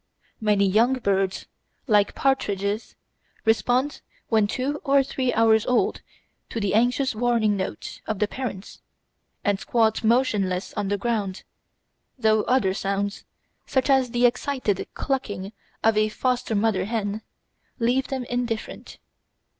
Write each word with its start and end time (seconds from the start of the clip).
Many 0.39 0.65
young 0.65 0.93
birds, 0.93 1.45
like 1.85 2.15
partridges, 2.15 2.95
respond 3.45 4.01
when 4.29 4.47
two 4.47 4.81
or 4.83 5.03
three 5.03 5.31
hours 5.31 5.63
old 5.67 6.01
to 6.49 6.59
the 6.59 6.73
anxious 6.73 7.13
warning 7.13 7.55
note 7.55 8.01
of 8.07 8.17
the 8.17 8.27
parents, 8.27 8.81
and 9.43 9.59
squat 9.59 10.03
motionless 10.03 10.73
on 10.73 10.87
the 10.87 10.97
ground, 10.97 11.43
though 12.17 12.41
other 12.45 12.73
sounds, 12.73 13.25
such 13.67 13.91
as 13.91 14.09
the 14.09 14.25
excited 14.25 14.87
clucking 14.95 15.53
of 15.83 15.95
a 15.95 16.09
foster 16.09 16.55
mother 16.55 16.85
hen, 16.85 17.21
leave 17.77 18.07
them 18.07 18.23
indifferent. 18.23 18.97